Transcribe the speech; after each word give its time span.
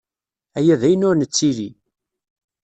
Aya 0.57 0.75
d 0.81 0.83
ayen 0.87 1.07
ur 1.09 1.15
nettili. 1.17 1.69